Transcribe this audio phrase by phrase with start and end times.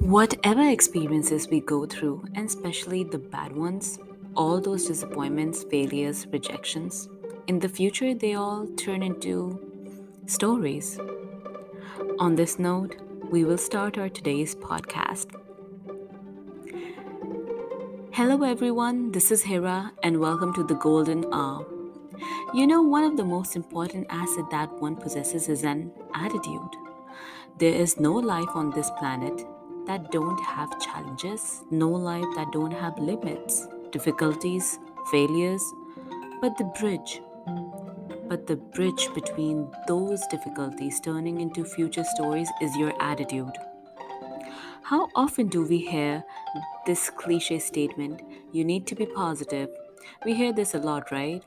[0.00, 3.98] Whatever experiences we go through, and especially the bad ones,
[4.34, 7.08] all those disappointments, failures, rejections,
[7.48, 9.60] in the future they all turn into
[10.24, 10.98] stories.
[12.18, 12.96] On this note,
[13.30, 15.26] we will start our today's podcast.
[18.12, 21.66] Hello, everyone, this is Hira, and welcome to the Golden Hour.
[22.54, 26.74] You know, one of the most important assets that one possesses is an attitude.
[27.58, 29.46] There is no life on this planet
[29.90, 34.78] that don't have challenges, no life that don't have limits, difficulties,
[35.10, 35.64] failures,
[36.40, 37.20] but the bridge
[38.28, 43.56] but the bridge between those difficulties turning into future stories is your attitude.
[44.84, 46.22] How often do we hear
[46.86, 48.22] this cliche statement,
[48.52, 49.68] you need to be positive?
[50.24, 51.42] We hear this a lot, right?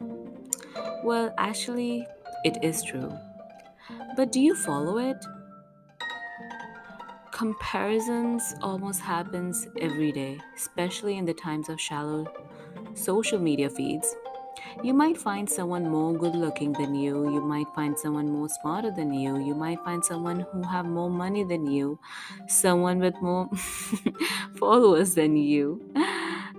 [1.06, 2.06] Well, actually,
[2.44, 3.14] it is true.
[4.18, 5.26] But do you follow it?
[7.34, 12.28] Comparisons almost happens every day, especially in the times of shallow
[12.94, 14.16] social media feeds.
[14.84, 17.34] You might find someone more good looking than you.
[17.34, 19.38] You might find someone more smarter than you.
[19.44, 22.00] You might find someone who have more money than you.
[22.48, 23.50] Someone with more
[24.58, 25.82] followers than you.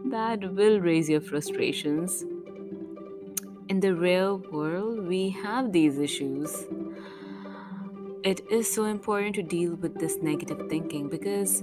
[0.06, 2.24] That will raise your frustrations.
[3.68, 6.64] In the real world, we have these issues.
[8.24, 11.62] It is so important to deal with this negative thinking because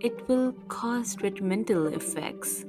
[0.00, 2.64] it will cause detrimental effects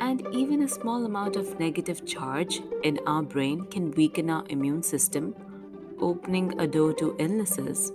[0.00, 4.82] and even a small amount of negative charge in our brain can weaken our immune
[4.82, 5.32] system,
[6.00, 7.92] opening a door to illnesses.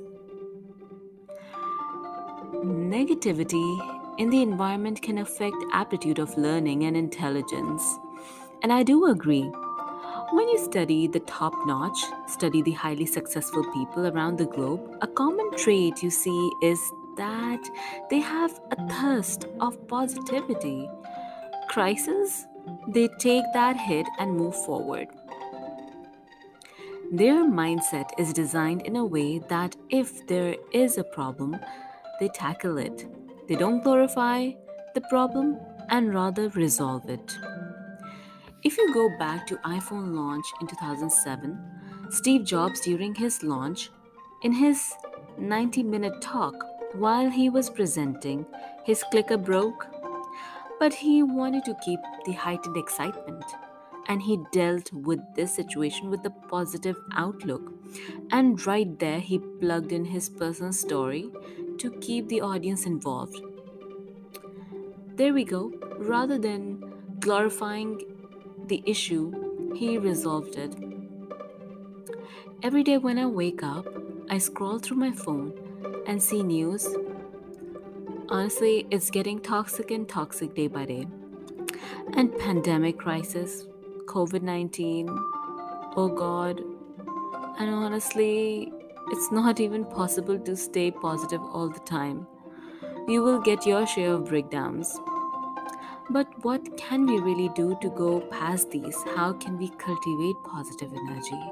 [2.64, 3.68] Negativity
[4.20, 7.84] in the environment can affect aptitude of learning and intelligence.
[8.64, 9.52] And I do agree.
[10.32, 15.08] When you study the top notch, study the highly successful people around the globe, a
[15.08, 16.80] common trait you see is
[17.16, 17.64] that
[18.10, 20.90] they have a thirst of positivity
[21.70, 22.46] crisis,
[22.90, 25.08] they take that hit and move forward.
[27.12, 31.58] Their mindset is designed in a way that if there is a problem,
[32.20, 33.08] they tackle it.
[33.48, 34.52] They don't glorify
[34.94, 35.58] the problem
[35.90, 37.38] and rather resolve it.
[38.68, 41.58] If you go back to iPhone launch in 2007,
[42.10, 43.92] Steve Jobs during his launch
[44.44, 44.94] in his
[45.38, 46.54] 90 minute talk
[46.92, 48.46] while he was presenting
[48.84, 49.88] his clicker broke
[50.82, 53.46] but he wanted to keep the heightened excitement.
[54.10, 57.72] And he dealt with this situation with a positive outlook.
[58.32, 61.32] And right there, he plugged in his personal story
[61.78, 63.42] to keep the audience involved.
[65.16, 65.72] There we go.
[65.98, 66.84] Rather than
[67.22, 68.17] glorifying
[68.68, 70.76] the issue, he resolved it.
[72.64, 73.88] Every day when I wake up,
[74.30, 75.54] I scroll through my phone
[76.08, 76.88] and see news
[78.30, 81.08] honestly, it's getting toxic and toxic day by day.
[82.14, 83.66] And pandemic crisis,
[84.06, 85.08] COVID 19,
[85.96, 86.62] oh God.
[87.60, 88.72] And honestly,
[89.10, 92.28] it's not even possible to stay positive all the time.
[93.08, 95.00] You will get your share of breakdowns.
[96.10, 98.98] But what can we really do to go past these?
[99.16, 101.44] How can we cultivate positive energy?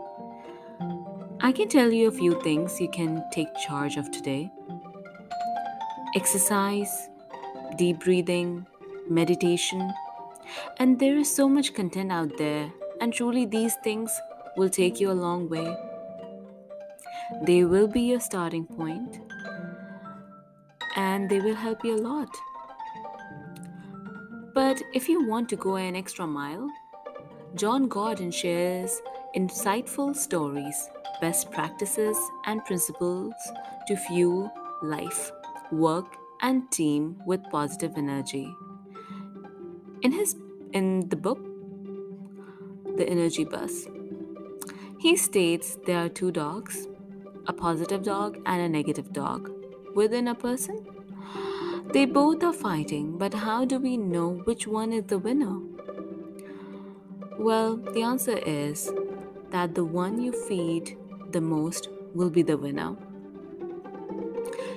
[1.42, 4.52] I can tell you a few things you can take charge of today
[6.16, 7.10] exercise,
[7.78, 8.66] deep breathing,
[9.10, 9.94] meditation.
[10.78, 14.18] And there is so much content out there, and truly, these things
[14.56, 15.76] will take you a long way.
[17.44, 19.20] They will be your starting point,
[20.96, 22.30] and they will help you a lot.
[24.56, 26.70] But if you want to go an extra mile,
[27.56, 29.02] Jon Gordon shares
[29.36, 30.90] insightful stories,
[31.20, 33.34] best practices, and principles
[33.88, 34.50] to fuel
[34.82, 35.30] life
[35.74, 36.06] work,
[36.42, 38.56] and team with positive energy.
[40.02, 40.38] In his
[40.72, 41.40] in the book
[42.96, 43.88] The Energy Bus,
[45.00, 46.88] he states there are two dogs,
[47.48, 49.51] a positive dog and a negative dog
[49.94, 50.94] within a person.
[51.94, 55.60] They both are fighting, but how do we know which one is the winner?
[57.38, 58.92] Well, the answer is
[59.52, 60.98] that the one you feed
[61.32, 62.96] the most will be the winner.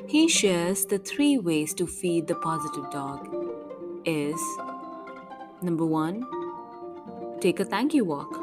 [0.07, 3.29] He shares the three ways to feed the positive dog
[4.05, 4.41] is
[5.61, 6.25] number 1
[7.41, 8.41] take a thank you walk.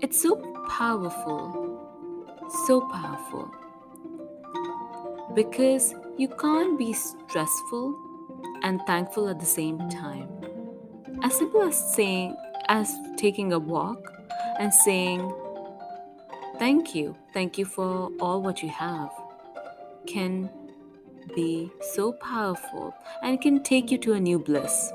[0.00, 0.36] It's so
[0.68, 1.78] powerful.
[2.66, 3.50] So powerful.
[5.34, 7.96] Because you can't be stressful
[8.62, 10.28] and thankful at the same time.
[11.22, 12.36] As simple as saying
[12.68, 14.12] as taking a walk
[14.58, 15.32] and saying
[16.58, 17.16] thank you.
[17.32, 19.10] Thank you for all what you have
[20.06, 20.50] can
[21.34, 24.92] be so powerful and can take you to a new bliss.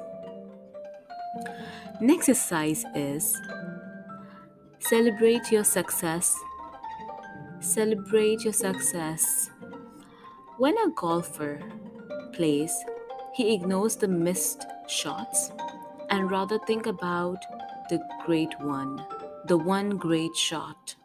[2.02, 3.40] Next exercise is
[4.80, 6.36] celebrate your success.
[7.60, 9.50] Celebrate your success.
[10.58, 11.60] When a golfer
[12.32, 12.74] plays,
[13.34, 15.52] he ignores the missed shots
[16.10, 17.40] and rather think about
[17.90, 19.06] the great one,
[19.48, 20.96] the one great shot.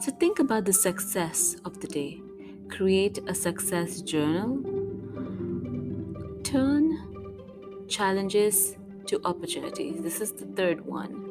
[0.00, 2.20] So think about the success of the day.
[2.68, 4.62] Create a success journal.
[6.44, 8.76] Turn challenges
[9.06, 10.02] to opportunities.
[10.02, 11.26] This is the third one.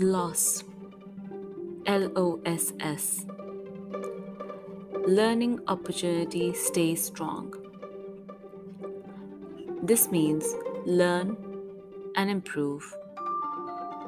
[0.00, 0.64] Loss.
[1.88, 3.24] L O S S.
[5.06, 7.54] Learning opportunity stay strong.
[9.82, 10.44] This means
[10.84, 11.34] learn
[12.14, 12.94] and improve.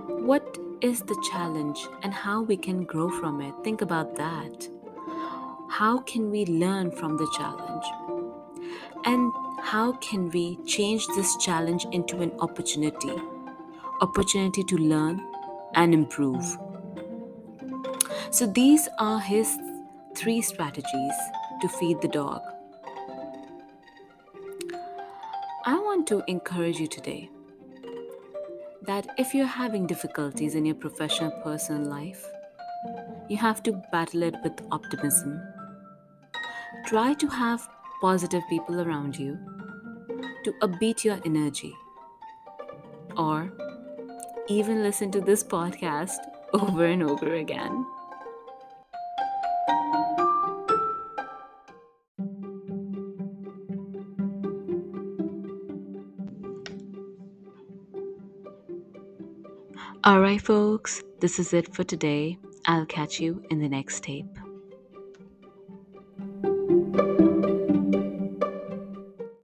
[0.09, 3.55] What is the challenge and how we can grow from it?
[3.65, 4.69] Think about that.
[5.71, 7.87] How can we learn from the challenge?
[9.07, 9.33] And
[9.63, 13.15] how can we change this challenge into an opportunity?
[14.03, 15.27] Opportunity to learn
[15.75, 16.59] and improve.
[18.33, 19.59] So, these are his
[20.17, 21.15] three strategies
[21.61, 22.41] to feed the dog.
[25.67, 27.29] I want to encourage you today
[28.83, 32.25] that if you're having difficulties in your professional personal life,
[33.29, 35.43] you have to battle it with optimism.
[36.87, 37.69] Try to have
[38.01, 39.39] positive people around you
[40.45, 41.75] to upbeat your energy.
[43.17, 43.53] Or
[44.49, 46.19] even listen to this podcast
[46.53, 47.87] over and over again.
[60.07, 62.39] Alright, folks, this is it for today.
[62.67, 64.40] I'll catch you in the next tape.